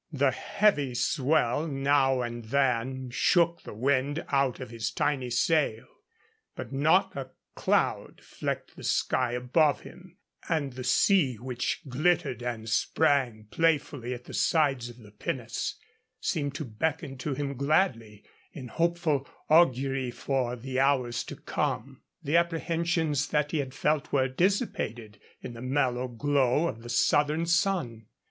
The 0.11 0.31
heavy 0.31 0.95
swell 0.95 1.67
now 1.67 2.23
and 2.23 2.45
then 2.45 3.11
shook 3.11 3.61
the 3.61 3.75
wind 3.75 4.25
out 4.29 4.59
of 4.59 4.71
his 4.71 4.89
tiny 4.89 5.29
sail, 5.29 5.85
but 6.55 6.73
not 6.73 7.15
a 7.15 7.29
cloud 7.53 8.19
flecked 8.23 8.75
the 8.75 8.83
sky 8.83 9.33
above 9.33 9.81
him, 9.81 10.17
and 10.49 10.73
the 10.73 10.83
sea 10.83 11.35
which 11.35 11.81
glittered 11.87 12.41
and 12.41 12.67
sprang 12.67 13.45
playfully 13.51 14.11
at 14.15 14.23
the 14.23 14.33
sides 14.33 14.89
of 14.89 14.97
the 14.97 15.11
pinnace 15.11 15.75
seemed 16.19 16.55
to 16.55 16.65
beckon 16.65 17.15
to 17.19 17.35
him 17.35 17.53
gladly 17.55 18.23
in 18.53 18.69
hopeful 18.69 19.29
augury 19.51 20.09
for 20.09 20.55
the 20.55 20.79
hours 20.79 21.23
to 21.25 21.35
come. 21.35 22.01
The 22.23 22.37
apprehensions 22.37 23.27
that 23.27 23.51
he 23.51 23.59
had 23.59 23.75
felt 23.75 24.11
were 24.11 24.27
dissipated 24.27 25.19
in 25.43 25.53
the 25.53 25.61
mellow 25.61 26.07
glow 26.07 26.67
of 26.67 26.81
the 26.81 26.89
southern 26.89 27.45
sun. 27.45 28.07